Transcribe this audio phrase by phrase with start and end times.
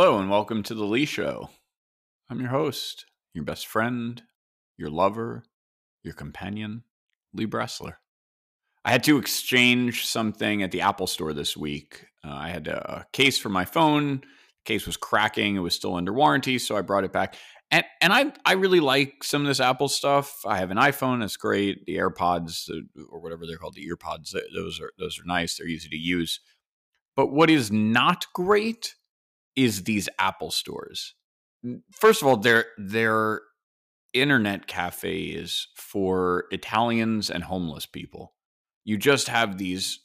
[0.00, 1.50] Hello, and welcome to The Lee Show.
[2.30, 4.22] I'm your host, your best friend,
[4.76, 5.42] your lover,
[6.04, 6.84] your companion,
[7.34, 7.94] Lee Bressler.
[8.84, 12.06] I had to exchange something at the Apple store this week.
[12.24, 14.18] Uh, I had a case for my phone.
[14.18, 15.56] The case was cracking.
[15.56, 17.34] It was still under warranty, so I brought it back.
[17.72, 20.42] And and I I really like some of this Apple stuff.
[20.46, 21.24] I have an iPhone.
[21.24, 21.86] It's great.
[21.86, 22.70] The AirPods
[23.10, 24.32] or whatever they're called, the EarPods.
[24.54, 25.56] Those are those are nice.
[25.56, 26.38] They're easy to use.
[27.16, 28.94] But what is not great
[29.58, 31.14] is these Apple stores.
[31.90, 33.40] First of all, they're they're
[34.14, 38.34] internet cafes for Italians and homeless people.
[38.84, 39.98] You just have these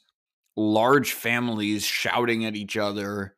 [0.56, 3.36] large families shouting at each other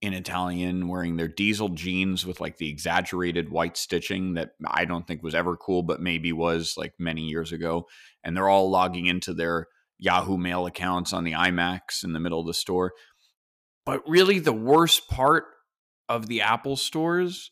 [0.00, 5.06] in Italian, wearing their diesel jeans with like the exaggerated white stitching that I don't
[5.06, 7.86] think was ever cool, but maybe was like many years ago.
[8.24, 9.66] And they're all logging into their
[9.98, 12.92] Yahoo Mail accounts on the iMacs in the middle of the store.
[13.84, 15.44] But really, the worst part
[16.08, 17.50] of the Apple stores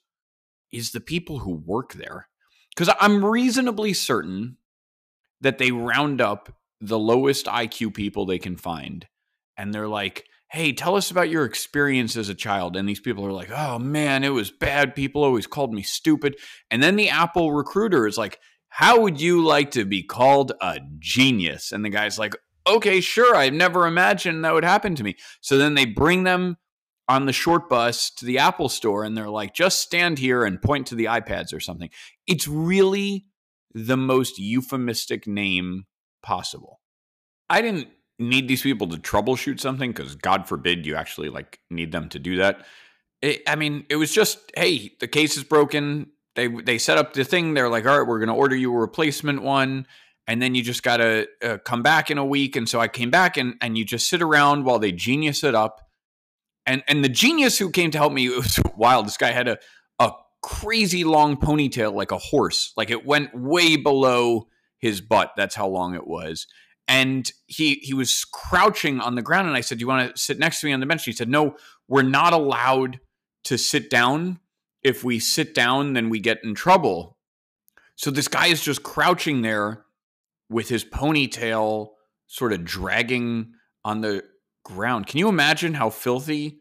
[0.72, 2.28] is the people who work there.
[2.74, 4.58] Because I'm reasonably certain
[5.40, 9.06] that they round up the lowest IQ people they can find.
[9.56, 12.76] And they're like, hey, tell us about your experience as a child.
[12.76, 14.94] And these people are like, oh man, it was bad.
[14.94, 16.36] People always called me stupid.
[16.70, 20.80] And then the Apple recruiter is like, how would you like to be called a
[20.98, 21.72] genius?
[21.72, 23.34] And the guy's like, okay, sure.
[23.34, 25.16] I've never imagined that would happen to me.
[25.40, 26.56] So then they bring them
[27.08, 30.60] on the short bus to the Apple store and they're like, just stand here and
[30.60, 31.90] point to the iPads or something.
[32.26, 33.26] It's really
[33.74, 35.84] the most euphemistic name
[36.22, 36.80] possible.
[37.48, 41.92] I didn't need these people to troubleshoot something because God forbid you actually like need
[41.92, 42.66] them to do that.
[43.22, 46.10] It, I mean, it was just, hey, the case is broken.
[46.34, 47.54] They they set up the thing.
[47.54, 49.86] They're like, all right, we're going to order you a replacement one,
[50.26, 52.56] and then you just got to uh, come back in a week.
[52.56, 55.54] And so I came back, and and you just sit around while they genius it
[55.54, 55.85] up
[56.66, 59.06] and and the genius who came to help me it was wild.
[59.06, 59.58] This guy had a
[59.98, 60.12] a
[60.42, 62.72] crazy long ponytail like a horse.
[62.76, 65.32] Like it went way below his butt.
[65.36, 66.46] That's how long it was.
[66.88, 70.20] And he he was crouching on the ground and I said, "Do you want to
[70.20, 71.56] sit next to me on the bench?" He said, "No,
[71.88, 73.00] we're not allowed
[73.44, 74.40] to sit down.
[74.82, 77.18] If we sit down, then we get in trouble."
[77.96, 79.86] So this guy is just crouching there
[80.48, 81.88] with his ponytail
[82.26, 83.52] sort of dragging
[83.84, 84.22] on the
[84.66, 85.06] ground.
[85.06, 86.60] Can you imagine how filthy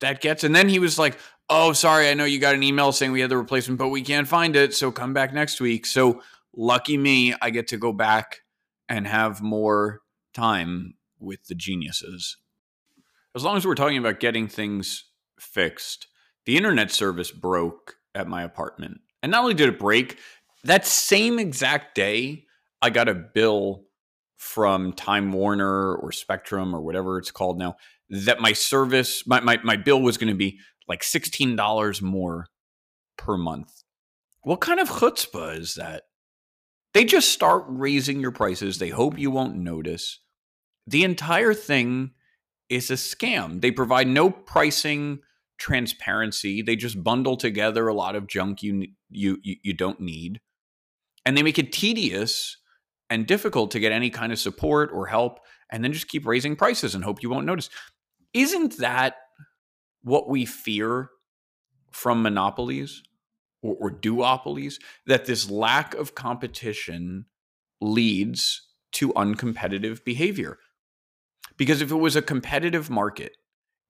[0.00, 0.42] that gets?
[0.42, 1.18] And then he was like,
[1.48, 4.02] "Oh, sorry, I know you got an email saying we had the replacement, but we
[4.02, 6.22] can't find it, so come back next week." So
[6.54, 8.40] lucky me, I get to go back
[8.88, 10.00] and have more
[10.34, 12.38] time with the geniuses.
[13.34, 15.04] As long as we're talking about getting things
[15.38, 16.08] fixed,
[16.46, 19.00] the internet service broke at my apartment.
[19.22, 20.18] And not only did it break,
[20.64, 22.46] that same exact day,
[22.80, 23.84] I got a bill
[24.42, 27.76] from Time Warner or Spectrum or whatever it's called now
[28.10, 30.58] that my service, my, my, my bill was going to be
[30.88, 32.48] like $16 more
[33.16, 33.84] per month.
[34.42, 36.02] What kind of chutzpah is that?
[36.92, 38.78] They just start raising your prices.
[38.78, 40.18] They hope you won't notice.
[40.88, 42.10] The entire thing
[42.68, 43.60] is a scam.
[43.60, 45.20] They provide no pricing
[45.56, 46.62] transparency.
[46.62, 50.40] They just bundle together a lot of junk you you you, you don't need.
[51.24, 52.56] And they make it tedious
[53.12, 55.40] and difficult to get any kind of support or help
[55.70, 57.68] and then just keep raising prices and hope you won't notice.
[58.32, 59.16] Isn't that
[60.02, 61.10] what we fear
[61.90, 63.02] from monopolies
[63.60, 64.76] or, or duopolies?
[65.06, 67.26] That this lack of competition
[67.82, 68.62] leads
[68.92, 70.58] to uncompetitive behavior.
[71.58, 73.36] Because if it was a competitive market,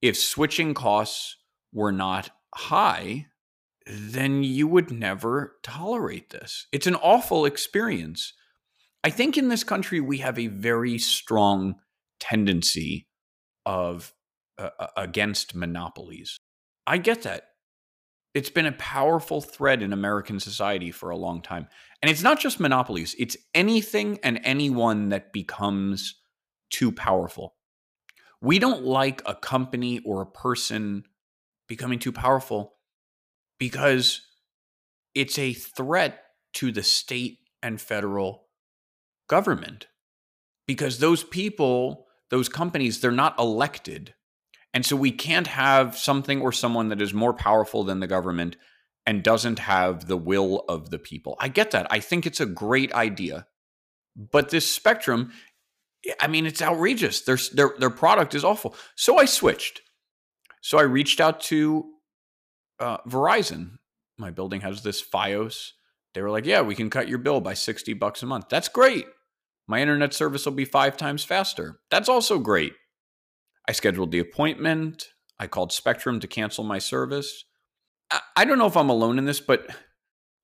[0.01, 1.37] if switching costs
[1.73, 3.27] were not high,
[3.87, 6.67] then you would never tolerate this.
[6.73, 8.33] It's an awful experience
[9.05, 11.77] I think in this country we have a very strong
[12.21, 13.09] tendency
[13.67, 14.13] of
[14.59, 16.39] uh, uh, against monopolies.
[16.87, 17.49] I get that.
[18.35, 21.69] It's been a powerful thread in American society for a long time.
[22.01, 26.15] And it's not just monopolies, it's anything and anyone that becomes
[26.71, 27.55] too powerful.
[28.41, 31.05] We don't like a company or a person
[31.69, 32.75] becoming too powerful
[33.59, 34.23] because
[35.15, 36.23] it's a threat
[36.55, 38.42] to the state and federal
[39.29, 39.87] government
[40.67, 44.15] because those people, those companies, they're not elected.
[44.75, 48.57] And so we can't have something or someone that is more powerful than the government
[49.05, 51.37] and doesn't have the will of the people.
[51.41, 51.87] I get that.
[51.91, 53.47] I think it's a great idea.
[54.17, 55.33] But this spectrum,
[56.21, 57.23] I mean, it's outrageous.
[57.23, 58.75] Their, their, their product is awful.
[58.95, 59.83] So I switched.
[60.61, 61.85] So I reached out to
[62.79, 63.79] uh, Verizon.
[64.19, 65.73] My building has this Fios.
[66.15, 68.47] They were like, yeah, we can cut your bill by 60 bucks a month.
[68.51, 69.07] That's great.
[69.67, 71.81] My internet service will be five times faster.
[71.91, 72.75] That's also great.
[73.69, 75.09] I scheduled the appointment.
[75.39, 77.45] I called Spectrum to cancel my service.
[78.37, 79.67] I, don't know if I'm alone in this, but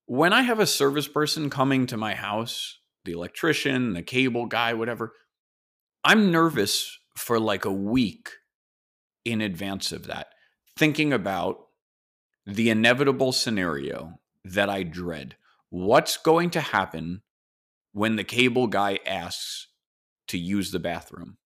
[0.07, 4.73] when I have a service person coming to my house, the electrician, the cable guy,
[4.73, 5.13] whatever,
[6.03, 8.31] I'm nervous for like a week
[9.25, 10.29] in advance of that,
[10.79, 11.59] thinking about
[12.47, 15.37] the inevitable scenario that I dread.
[15.71, 17.23] What's going to happen
[17.93, 19.69] when the cable guy asks
[20.29, 21.37] to use the bathroom?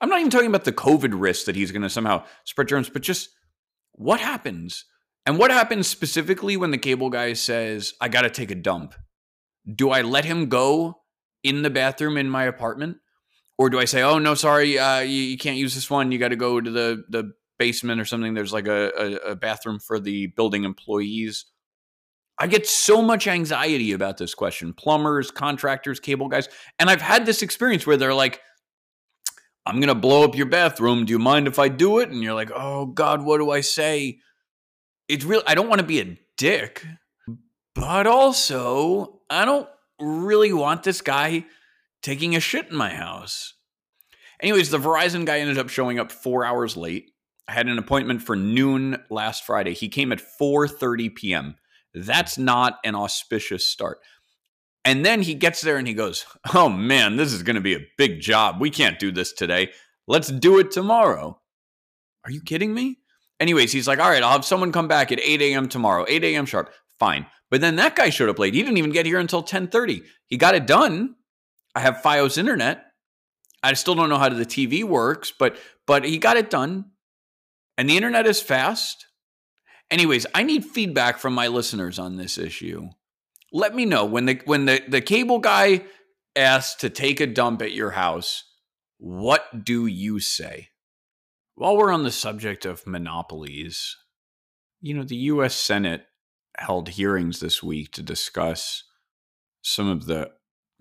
[0.00, 2.90] I'm not even talking about the COVID risk that he's going to somehow spread germs,
[2.90, 3.30] but just
[3.92, 4.84] what happens?
[5.24, 8.94] And what happens specifically when the cable guy says, I got to take a dump?
[9.72, 11.02] Do I let him go
[11.44, 12.96] in the bathroom in my apartment?
[13.58, 16.10] Or do I say, oh, no, sorry, uh, you, you, can't use this one.
[16.10, 18.34] You got to go to the, the basement or something.
[18.34, 21.44] There's like a, a, a bathroom for the building employees.
[22.42, 26.48] I get so much anxiety about this question plumbers, contractors, cable guys.
[26.80, 28.40] And I've had this experience where they're like,
[29.64, 31.04] I'm going to blow up your bathroom.
[31.04, 32.08] Do you mind if I do it?
[32.08, 34.18] And you're like, oh, God, what do I say?
[35.06, 35.44] It's real.
[35.46, 36.84] I don't want to be a dick,
[37.76, 39.68] but also, I don't
[40.00, 41.44] really want this guy
[42.02, 43.54] taking a shit in my house.
[44.40, 47.12] Anyways, the Verizon guy ended up showing up four hours late.
[47.46, 49.74] I had an appointment for noon last Friday.
[49.74, 51.54] He came at 4:30 p.m.
[51.94, 53.98] That's not an auspicious start.
[54.84, 56.24] And then he gets there and he goes,
[56.54, 58.60] Oh man, this is going to be a big job.
[58.60, 59.70] We can't do this today.
[60.08, 61.40] Let's do it tomorrow.
[62.24, 62.98] Are you kidding me?
[63.38, 65.68] Anyways, he's like, All right, I'll have someone come back at 8 a.m.
[65.68, 66.46] tomorrow, 8 a.m.
[66.46, 66.72] sharp.
[66.98, 67.26] Fine.
[67.50, 68.54] But then that guy showed up late.
[68.54, 70.02] He didn't even get here until 10:30.
[70.26, 71.16] He got it done.
[71.74, 72.84] I have Fios internet.
[73.62, 75.56] I still don't know how the TV works, but
[75.86, 76.86] but he got it done.
[77.76, 79.06] And the internet is fast.
[79.92, 82.88] Anyways, I need feedback from my listeners on this issue
[83.52, 85.82] let me know when the when the, the cable guy
[86.34, 88.44] asks to take a dump at your house,
[88.98, 90.68] what do you say?
[91.54, 93.96] While we're on the subject of monopolies,
[94.80, 96.06] you know, the US Senate
[96.56, 98.84] held hearings this week to discuss
[99.60, 100.30] some of the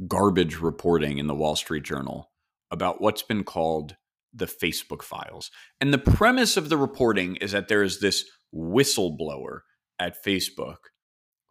[0.08, 2.32] garbage reporting in the Wall Street Journal
[2.72, 3.98] about what's been called
[4.34, 5.52] the Facebook files.
[5.82, 9.62] And the premise of the reporting is that there is this whistleblower
[10.00, 10.78] at Facebook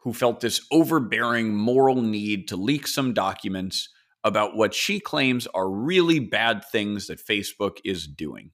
[0.03, 3.89] who felt this overbearing moral need to leak some documents
[4.25, 8.51] about what she claims are really bad things that Facebook is doing.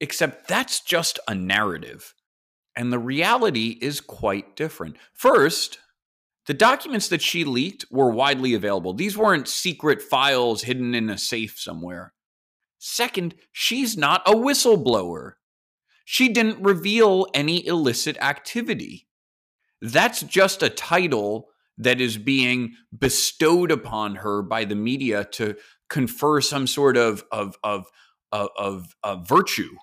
[0.00, 2.14] Except that's just a narrative.
[2.76, 4.96] And the reality is quite different.
[5.12, 5.78] First,
[6.46, 8.92] the documents that she leaked were widely available.
[8.92, 12.12] These weren't secret files hidden in a safe somewhere.
[12.78, 15.32] Second, she's not a whistleblower.
[16.04, 19.06] She didn't reveal any illicit activity.
[19.80, 21.48] That's just a title
[21.78, 25.56] that is being bestowed upon her by the media to
[25.88, 27.86] confer some sort of of of
[28.32, 29.76] of, of, of virtue.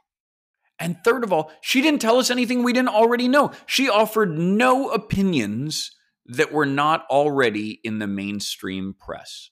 [0.77, 3.51] And third of all, she didn't tell us anything we didn't already know.
[3.65, 5.91] She offered no opinions
[6.25, 9.51] that were not already in the mainstream press.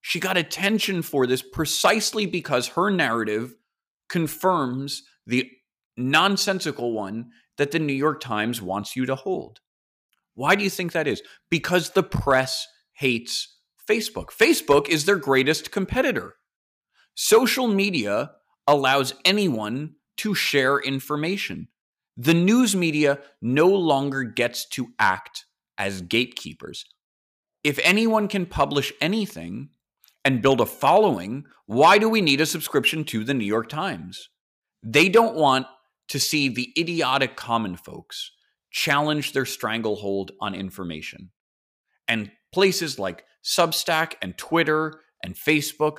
[0.00, 3.54] She got attention for this precisely because her narrative
[4.08, 5.50] confirms the
[5.96, 9.60] nonsensical one that the New York Times wants you to hold.
[10.34, 11.22] Why do you think that is?
[11.50, 13.56] Because the press hates
[13.88, 14.26] Facebook.
[14.26, 16.34] Facebook is their greatest competitor.
[17.14, 18.32] Social media
[18.66, 21.68] allows anyone to share information.
[22.16, 25.44] The news media no longer gets to act
[25.78, 26.84] as gatekeepers.
[27.62, 29.70] If anyone can publish anything
[30.24, 34.30] and build a following, why do we need a subscription to the New York Times?
[34.82, 35.66] They don't want
[36.08, 38.30] to see the idiotic common folks
[38.70, 41.30] challenge their stranglehold on information.
[42.08, 45.98] And places like Substack and Twitter and Facebook,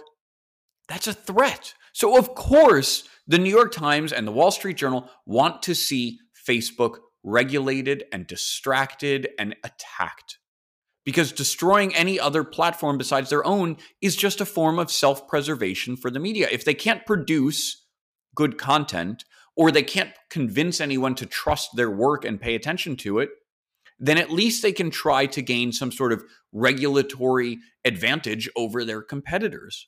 [0.88, 1.74] that's a threat.
[1.94, 6.20] So, of course, the New York Times and the Wall Street Journal want to see
[6.48, 10.38] Facebook regulated and distracted and attacked.
[11.04, 15.96] Because destroying any other platform besides their own is just a form of self preservation
[15.98, 16.48] for the media.
[16.52, 17.86] If they can't produce
[18.36, 19.24] good content,
[19.58, 23.30] or they can't convince anyone to trust their work and pay attention to it,
[24.00, 26.24] then at least they can try to gain some sort of
[26.54, 29.88] regulatory advantage over their competitors.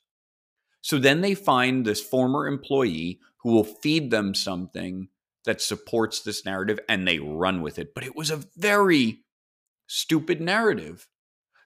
[0.81, 5.09] So then they find this former employee who will feed them something
[5.45, 7.93] that supports this narrative and they run with it.
[7.93, 9.19] But it was a very
[9.87, 11.07] stupid narrative.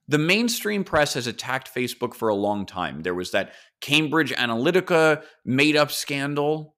[0.08, 3.02] The mainstream press has attacked Facebook for a long time.
[3.02, 6.76] There was that Cambridge Analytica made up scandal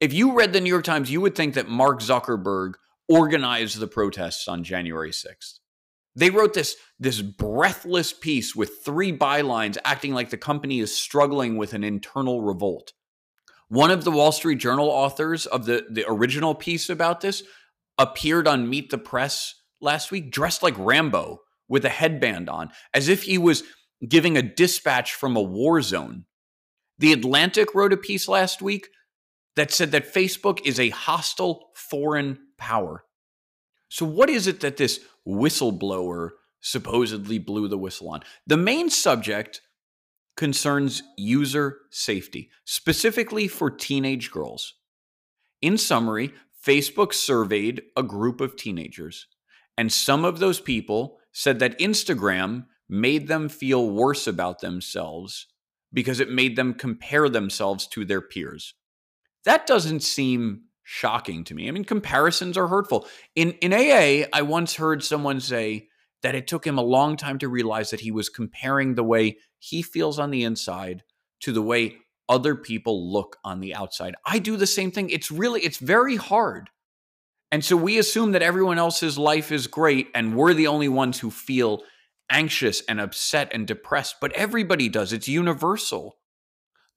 [0.00, 2.74] if you read the New York Times, you would think that Mark Zuckerberg
[3.08, 5.58] organized the protests on January 6th.
[6.14, 11.56] They wrote this, this breathless piece with three bylines acting like the company is struggling
[11.56, 12.92] with an internal revolt.
[13.68, 17.42] One of the Wall Street Journal authors of the, the original piece about this
[17.98, 23.08] appeared on Meet the Press last week dressed like Rambo with a headband on, as
[23.08, 23.62] if he was
[24.06, 26.24] giving a dispatch from a war zone.
[26.98, 28.88] The Atlantic wrote a piece last week
[29.58, 33.04] that said that Facebook is a hostile foreign power.
[33.88, 38.20] So, what is it that this whistleblower supposedly blew the whistle on?
[38.46, 39.60] The main subject
[40.36, 44.74] concerns user safety, specifically for teenage girls.
[45.60, 46.32] In summary,
[46.64, 49.26] Facebook surveyed a group of teenagers,
[49.76, 55.48] and some of those people said that Instagram made them feel worse about themselves
[55.92, 58.74] because it made them compare themselves to their peers.
[59.48, 61.68] That doesn't seem shocking to me.
[61.68, 63.08] I mean, comparisons are hurtful.
[63.34, 65.88] In in AA, I once heard someone say
[66.22, 69.38] that it took him a long time to realize that he was comparing the way
[69.58, 71.02] he feels on the inside
[71.40, 71.96] to the way
[72.28, 74.16] other people look on the outside.
[74.26, 75.08] I do the same thing.
[75.08, 76.68] It's really it's very hard.
[77.50, 81.20] And so we assume that everyone else's life is great and we're the only ones
[81.20, 81.84] who feel
[82.30, 85.14] anxious and upset and depressed, but everybody does.
[85.14, 86.18] It's universal.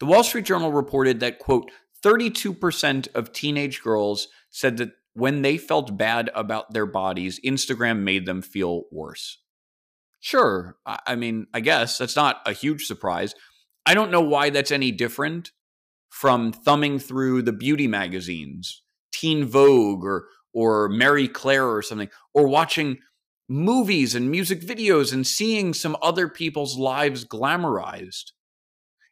[0.01, 1.71] The Wall Street Journal reported that quote
[2.03, 8.25] 32% of teenage girls said that when they felt bad about their bodies, Instagram made
[8.25, 9.39] them feel worse.
[10.19, 13.33] Sure, I mean, I guess that's not a huge surprise.
[13.85, 15.51] I don't know why that's any different
[16.09, 22.47] from thumbing through the beauty magazines, Teen Vogue or or Marie Claire or something, or
[22.47, 22.99] watching
[23.47, 28.31] movies and music videos and seeing some other people's lives glamorized.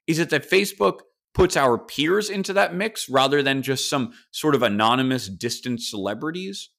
[0.08, 1.00] Is it that Facebook
[1.34, 6.70] puts our peers into that mix rather than just some sort of anonymous, distant celebrities?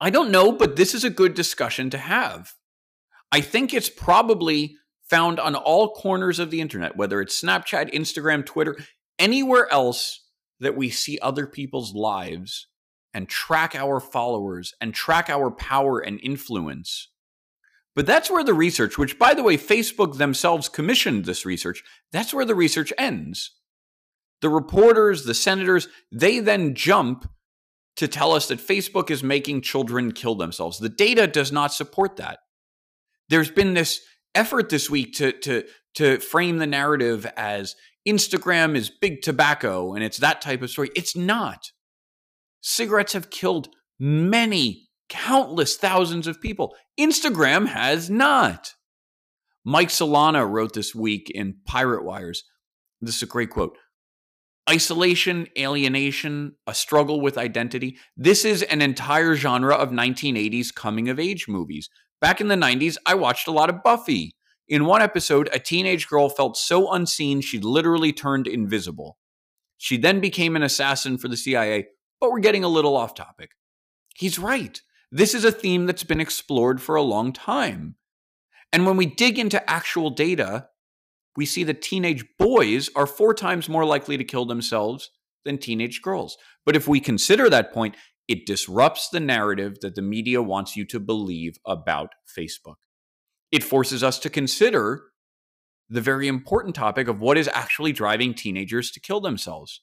[0.00, 2.54] I don't know, but this is a good discussion to have.
[3.30, 4.76] I think it's probably
[5.08, 8.76] found on all corners of the internet, whether it's Snapchat, Instagram, Twitter,
[9.18, 10.26] anywhere else
[10.60, 12.68] that we see other people's lives
[13.14, 17.08] and track our followers and track our power and influence.
[17.94, 22.32] But that's where the research, which by the way, Facebook themselves commissioned this research, that's
[22.32, 23.50] where the research ends.
[24.42, 27.28] The reporters, the senators, they then jump
[27.96, 30.78] to tell us that Facebook is making children kill themselves.
[30.78, 32.40] The data does not support that.
[33.28, 34.00] There's been this
[34.34, 40.02] effort this week to to to frame the narrative as Instagram is big tobacco and
[40.02, 40.90] it's that type of story.
[40.96, 41.70] It's not.
[42.62, 43.68] Cigarettes have killed
[43.98, 46.74] many, countless thousands of people.
[46.98, 48.74] Instagram has not.
[49.64, 52.44] Mike Solana wrote this week in Pirate Wires.
[53.00, 53.76] This is a great quote.
[54.70, 57.98] Isolation, alienation, a struggle with identity.
[58.16, 61.90] This is an entire genre of 1980s coming of age movies.
[62.20, 64.36] Back in the 90s, I watched a lot of Buffy.
[64.68, 69.18] In one episode, a teenage girl felt so unseen she literally turned invisible.
[69.76, 71.88] She then became an assassin for the CIA,
[72.20, 73.50] but we're getting a little off topic.
[74.14, 74.80] He's right.
[75.10, 77.96] This is a theme that's been explored for a long time.
[78.72, 80.68] And when we dig into actual data,
[81.36, 85.10] we see that teenage boys are four times more likely to kill themselves
[85.44, 86.36] than teenage girls.
[86.64, 87.96] But if we consider that point,
[88.28, 92.76] it disrupts the narrative that the media wants you to believe about Facebook.
[93.50, 95.02] It forces us to consider
[95.88, 99.82] the very important topic of what is actually driving teenagers to kill themselves.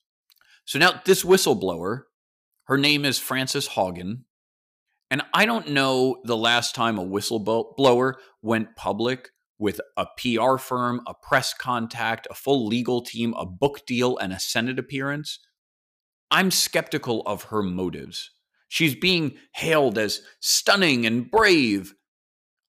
[0.65, 2.03] So now, this whistleblower,
[2.65, 4.24] her name is Frances Haugen.
[5.12, 11.01] And I don't know the last time a whistleblower went public with a PR firm,
[11.05, 15.39] a press contact, a full legal team, a book deal, and a Senate appearance,
[16.31, 18.31] I'm skeptical of her motives.
[18.69, 21.93] She's being hailed as stunning and brave.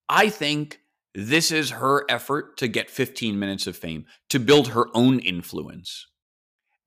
[0.08, 0.80] I think
[1.14, 6.06] this is her effort to get 15 minutes of fame, to build her own influence.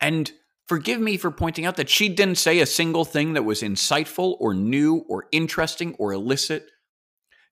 [0.02, 0.32] And
[0.68, 4.36] forgive me for pointing out that she didn't say a single thing that was insightful
[4.40, 6.68] or new or interesting or illicit.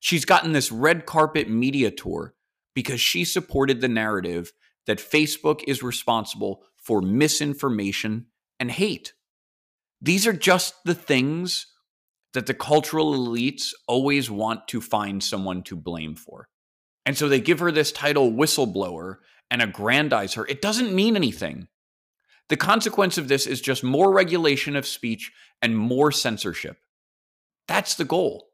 [0.00, 2.34] She's gotten this red carpet media tour
[2.74, 4.52] because she supported the narrative
[4.86, 8.26] that Facebook is responsible for misinformation
[8.58, 9.12] and hate.
[10.00, 11.66] These are just the things
[12.34, 16.48] that the cultural elites always want to find someone to blame for.
[17.04, 19.16] And so they give her this title, whistleblower,
[19.50, 20.46] and aggrandize her.
[20.46, 21.68] It doesn't mean anything.
[22.48, 26.78] The consequence of this is just more regulation of speech and more censorship.
[27.68, 28.51] That's the goal.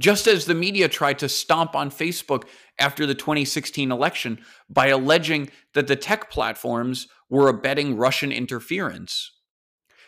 [0.00, 2.44] Just as the media tried to stomp on Facebook
[2.78, 4.38] after the 2016 election
[4.68, 9.32] by alleging that the tech platforms were abetting Russian interference.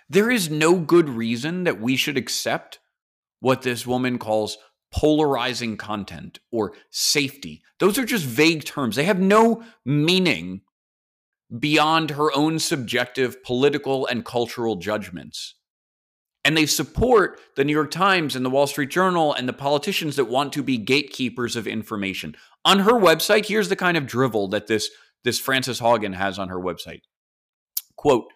[0.08, 2.78] There is no good reason that we should accept
[3.40, 4.58] what this woman calls
[4.90, 7.62] polarizing content or safety.
[7.78, 8.96] Those are just vague terms.
[8.96, 10.62] They have no meaning
[11.56, 15.54] beyond her own subjective political and cultural judgments.
[16.44, 20.16] And they support the New York Times and the Wall Street Journal and the politicians
[20.16, 22.36] that want to be gatekeepers of information.
[22.64, 24.90] On her website, here's the kind of drivel that this,
[25.24, 27.00] this Frances Haugen has on her website.
[27.96, 28.26] Quote,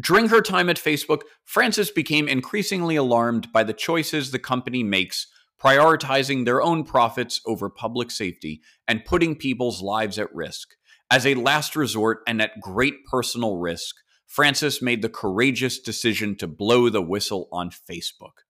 [0.00, 5.26] during her time at Facebook, Frances became increasingly alarmed by the choices the company makes,
[5.62, 10.70] prioritizing their own profits over public safety and putting people's lives at risk.
[11.10, 13.94] As a last resort and at great personal risk,
[14.32, 18.46] Frances made the courageous decision to blow the whistle on Facebook.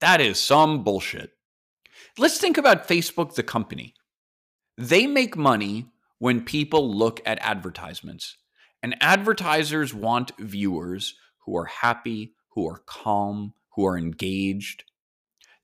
[0.00, 1.30] That is some bullshit.
[2.16, 3.94] Let's think about Facebook, the company.
[4.78, 5.86] They make money
[6.20, 8.36] when people look at advertisements.
[8.84, 14.84] And advertisers want viewers who are happy, who are calm, who are engaged.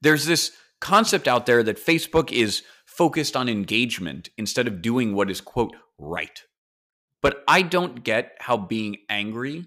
[0.01, 0.51] There's this
[0.81, 5.77] concept out there that Facebook is focused on engagement instead of doing what is, quote,
[5.99, 6.43] right.
[7.23, 9.67] But I don't get how being angry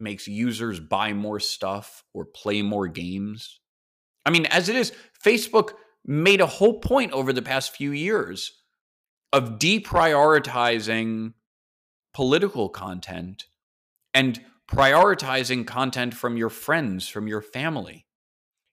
[0.00, 3.60] makes users buy more stuff or play more games.
[4.24, 4.92] I mean, as it is,
[5.24, 5.72] Facebook
[6.04, 8.52] made a whole point over the past few years
[9.32, 11.34] of deprioritizing
[12.14, 13.44] political content
[14.14, 18.06] and prioritizing content from your friends, from your family.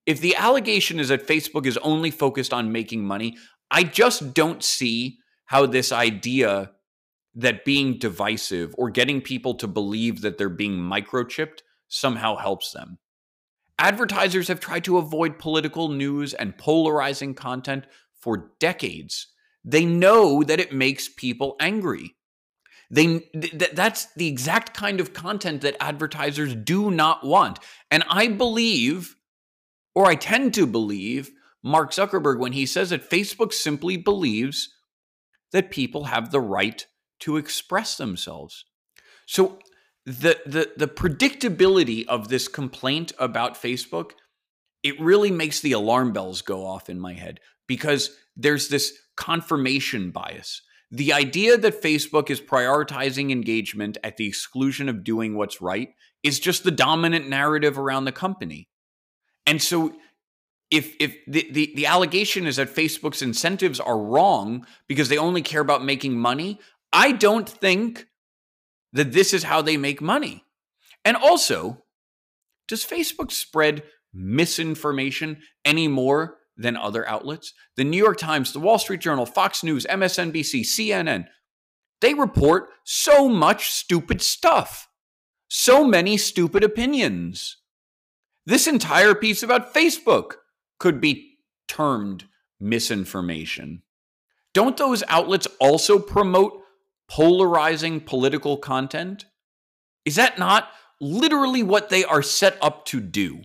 [0.06, 3.38] If the allegation is that Facebook is only focused on making money,
[3.72, 6.72] I just don't see how this idea
[7.36, 12.98] that being divisive or getting people to believe that they're being microchipped somehow helps them.
[13.78, 17.86] Advertisers have tried to avoid political news and polarizing content
[18.20, 19.28] for decades.
[19.66, 22.16] They know that it makes people angry.
[22.90, 27.60] They th- that's the exact kind of content that advertisers do not want.
[27.92, 29.16] And I believe
[29.96, 31.32] or I tend to believe
[31.64, 34.76] Mark Zuckerberg when he says that Facebook simply believes
[35.52, 36.86] that people have the right
[37.26, 38.66] to express themselves.
[39.26, 39.58] So
[40.06, 44.12] the the the predictability of this complaint about Facebook,
[44.84, 50.12] it really makes the alarm bells go off in my head because there's this confirmation
[50.12, 50.62] bias.
[50.92, 55.90] The idea that Facebook is prioritizing engagement at the exclusion of doing what's right
[56.22, 58.70] is just the dominant narrative around the company.
[59.48, 59.96] And so
[60.70, 65.42] if if the, the, the allegation is that Facebook's incentives are wrong because they only
[65.42, 66.60] care about making money,
[66.92, 68.08] I don't think
[68.94, 70.44] that this is how they make money.
[71.04, 71.84] And also,
[72.68, 77.54] does Facebook spread misinformation any more than other outlets?
[77.76, 81.28] The New York Times, the Wall Street Journal, Fox News, MSNBC, CNN,
[82.02, 84.90] they report so much stupid stuff,
[85.48, 87.58] so many stupid opinions.
[88.46, 90.36] This entire piece about Facebook
[90.80, 92.26] could be termed
[92.60, 93.82] misinformation.
[94.54, 96.62] Don't those outlets also promote
[97.08, 99.26] polarizing political content?
[100.06, 103.44] Is that not literally what they are set up to do?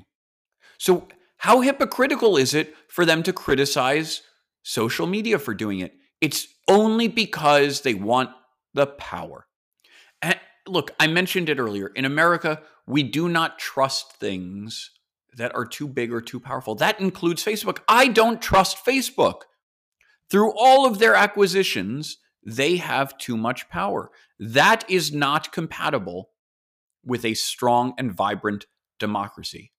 [0.79, 4.23] So, how hypocritical is it for them to criticize
[4.63, 5.95] social media for doing it?
[6.21, 8.31] It's only because they want
[8.75, 9.47] the power.
[10.21, 11.89] And look, I mentioned it earlier.
[11.89, 14.91] In America, we do not trust things
[15.37, 16.75] that are too big or too powerful.
[16.75, 17.79] That includes Facebook.
[17.89, 19.43] I don't trust Facebook.
[20.31, 24.11] Through all of their acquisitions, they have too much power.
[24.39, 26.31] That is not compatible
[27.05, 28.67] with a strong and vibrant
[28.99, 29.73] democracy.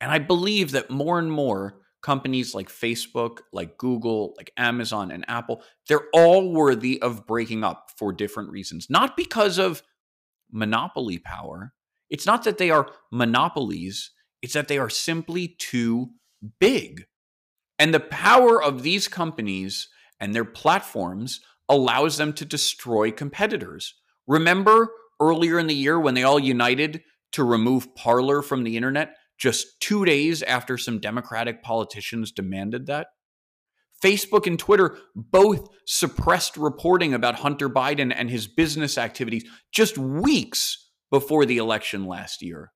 [0.00, 5.24] And I believe that more and more companies like Facebook, like Google, like Amazon, and
[5.28, 8.88] Apple, they're all worthy of breaking up for different reasons.
[8.90, 9.82] Not because of
[10.52, 11.72] monopoly power.
[12.10, 14.10] It's not that they are monopolies,
[14.42, 16.10] it's that they are simply too
[16.60, 17.06] big.
[17.78, 19.88] And the power of these companies
[20.20, 23.94] and their platforms allows them to destroy competitors.
[24.26, 24.88] Remember
[25.20, 29.80] earlier in the year when they all united to remove Parler from the internet just
[29.80, 33.08] two days after some Democratic politicians demanded that?
[34.02, 40.90] Facebook and Twitter both suppressed reporting about Hunter Biden and his business activities just weeks
[41.10, 42.72] before the election last year.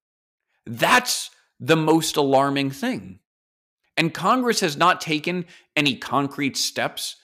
[0.65, 3.21] That's the most alarming thing.
[3.97, 7.17] And Congress has not taken any concrete steps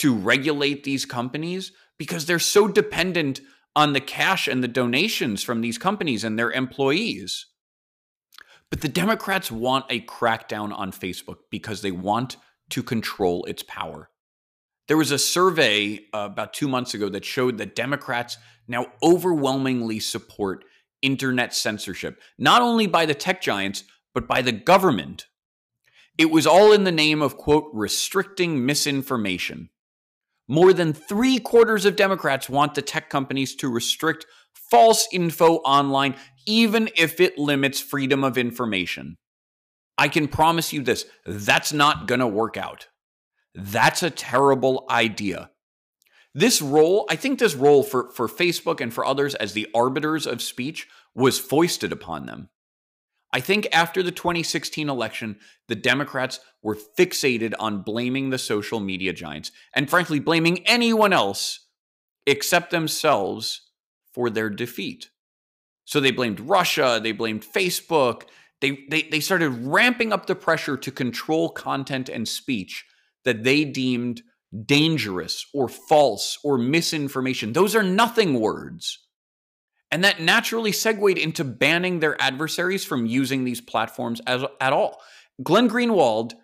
[0.00, 3.40] to regulate these companies because they're so dependent
[3.76, 7.46] on the cash and the donations from these companies and their employees.
[8.70, 12.36] But the Democrats want a crackdown on Facebook because they want
[12.70, 14.08] to control its power.
[14.88, 20.00] There was a survey uh, about two months ago that showed that Democrats now overwhelmingly
[20.00, 20.64] support
[21.02, 23.84] internet censorship, not only by the tech giants,
[24.14, 25.26] but by the government.
[26.16, 29.68] It was all in the name of, quote, restricting misinformation.
[30.50, 36.16] More than three quarters of Democrats want the tech companies to restrict false info online,
[36.44, 39.16] even if it limits freedom of information.
[39.96, 42.88] I can promise you this that's not going to work out.
[43.54, 45.50] That's a terrible idea.
[46.34, 50.26] This role, I think this role for, for Facebook and for others as the arbiters
[50.26, 52.48] of speech was foisted upon them.
[53.32, 55.38] I think after the 2016 election,
[55.68, 61.66] the Democrats were fixated on blaming the social media giants and, frankly, blaming anyone else
[62.26, 63.70] except themselves
[64.12, 65.10] for their defeat.
[65.84, 68.22] So they blamed Russia, they blamed Facebook,
[68.60, 72.84] they, they, they started ramping up the pressure to control content and speech
[73.24, 74.22] that they deemed
[74.66, 77.52] dangerous or false or misinformation.
[77.52, 78.98] Those are nothing words.
[79.90, 85.00] And that naturally segued into banning their adversaries from using these platforms as, at all.
[85.42, 86.34] Glenn Greenwald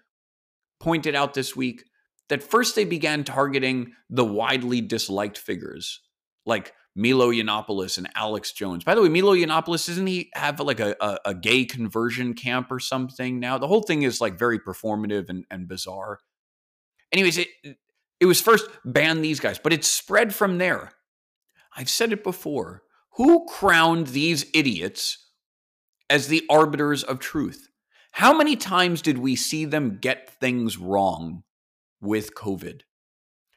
[0.80, 1.84] pointed out this week
[2.28, 6.00] that first they began targeting the widely disliked figures
[6.44, 8.82] like Milo Yiannopoulos and Alex Jones.
[8.82, 12.68] By the way, Milo Yiannopoulos, doesn't he have like a, a, a, gay conversion camp
[12.70, 13.58] or something now?
[13.58, 16.20] The whole thing is like very performative and, and bizarre.
[17.12, 17.48] Anyways, it,
[18.18, 20.92] it was first ban these guys, but it spread from there.
[21.76, 22.82] I've said it before.
[23.16, 25.28] Who crowned these idiots
[26.10, 27.70] as the arbiters of truth?
[28.12, 31.42] How many times did we see them get things wrong
[32.00, 32.82] with COVID?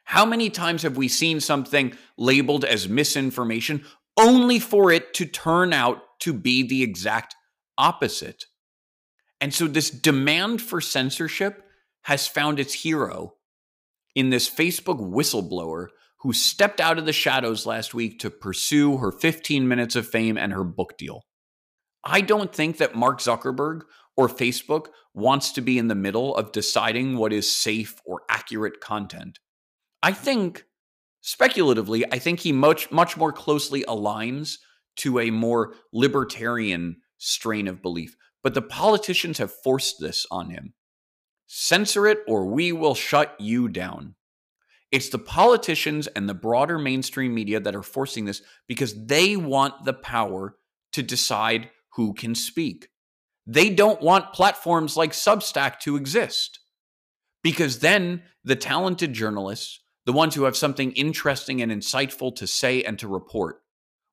[0.05, 3.85] How many times have we seen something labeled as misinformation
[4.17, 7.35] only for it to turn out to be the exact
[7.77, 8.45] opposite?
[9.41, 11.63] And so, this demand for censorship
[12.03, 13.35] has found its hero
[14.15, 15.87] in this Facebook whistleblower
[16.21, 20.37] who stepped out of the shadows last week to pursue her 15 minutes of fame
[20.37, 21.23] and her book deal.
[22.03, 23.81] I don't think that Mark Zuckerberg
[24.17, 28.81] or Facebook wants to be in the middle of deciding what is safe or accurate
[28.81, 29.39] content.
[30.03, 30.65] I think,
[31.21, 34.57] speculatively, I think he much, much more closely aligns
[34.97, 38.15] to a more libertarian strain of belief.
[38.43, 40.73] But the politicians have forced this on him.
[41.47, 44.15] Censor it or we will shut you down.
[44.91, 49.85] It's the politicians and the broader mainstream media that are forcing this because they want
[49.85, 50.55] the power
[50.93, 52.89] to decide who can speak.
[53.45, 56.59] They don't want platforms like Substack to exist
[57.43, 62.83] because then the talented journalists, the ones who have something interesting and insightful to say
[62.83, 63.57] and to report,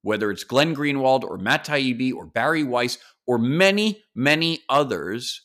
[0.02, 5.42] whether it's Glenn Greenwald or Matt Taibbi or Bari Weiss or many, many others,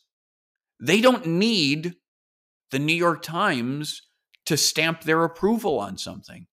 [0.80, 1.96] they don't need
[2.72, 4.02] the New York Times
[4.52, 6.46] to stamp their approval on something.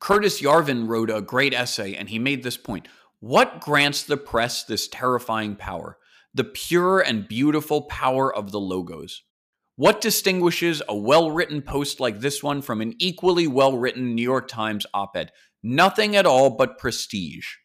[0.00, 2.88] Curtis Yarvin wrote a great essay and he made this point.
[3.20, 5.98] What grants the press this terrifying power?
[6.32, 9.24] The pure and beautiful power of the logos.
[9.76, 14.22] What distinguishes a well written post like this one from an equally well written New
[14.22, 15.30] York Times op ed?
[15.62, 17.56] Nothing at all but prestige.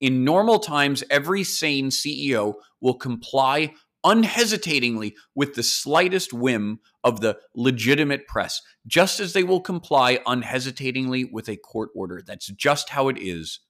[0.00, 3.74] In normal times, every sane CEO will comply
[4.04, 11.24] unhesitatingly with the slightest whim of the legitimate press, just as they will comply unhesitatingly
[11.24, 12.22] with a court order.
[12.24, 13.60] That's just how it is.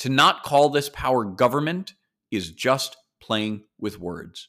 [0.00, 1.94] To not call this power government
[2.30, 4.48] is just playing with words.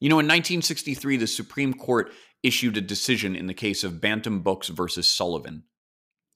[0.00, 4.40] You know, in 1963, the Supreme Court issued a decision in the case of Bantam
[4.40, 5.64] Books versus Sullivan.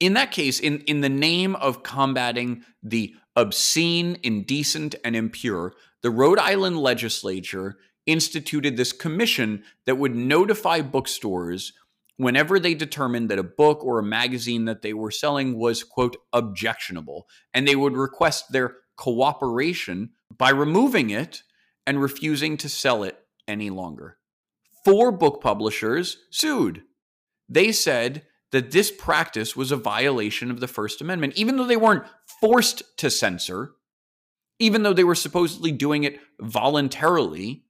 [0.01, 6.11] In that case, in, in the name of combating the obscene, indecent, and impure, the
[6.11, 7.77] Rhode Island legislature
[8.09, 11.75] instituted this commission that would notify bookstores
[12.17, 16.17] whenever they determined that a book or a magazine that they were selling was, quote,
[16.33, 17.29] objectionable.
[17.55, 21.43] And they would request their cooperation by removing it
[21.87, 24.17] and refusing to sell it any longer.
[24.85, 26.83] Four book publishers sued.
[27.49, 31.77] They said that this practice was a violation of the First Amendment, even though they
[31.77, 32.05] weren't
[32.41, 33.73] forced to censor,
[34.59, 37.65] even though they were supposedly doing it voluntarily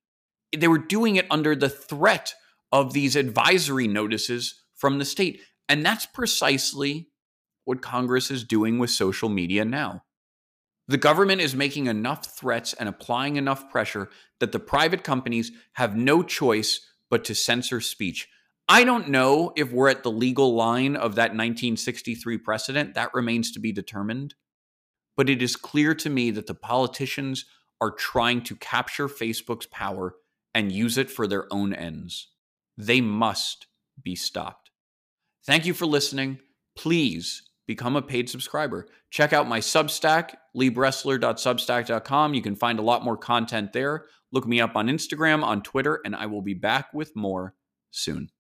[0.57, 2.35] they were doing it under the threat
[2.73, 5.41] of these advisory notices from the state.
[5.69, 7.09] And that's precisely
[7.65, 10.05] what Congress is doing with social media now.
[10.87, 14.09] The government is making enough threats and applying enough pressure
[14.41, 16.81] that the private companies have no choice
[17.11, 18.27] but to censor speech.
[18.71, 22.95] I don't know if we're at the legal line of that 1963 precedent.
[22.95, 24.35] That remains to be determined.
[25.17, 27.45] But it is clear to me that the politicians
[27.81, 30.15] are trying to capture Facebook's power
[30.55, 32.29] and use it for their own ends.
[32.77, 33.67] They must
[34.03, 34.71] be stopped.
[35.47, 36.39] Thank you for listening.
[36.77, 38.87] Please become a paid subscriber.
[39.11, 42.35] Check out my Substack, leebressler.substack.com.
[42.35, 44.07] You can find a lot more content there.
[44.33, 47.55] Look me up on Instagram, on Twitter, and I will be back with more
[47.91, 48.31] soon.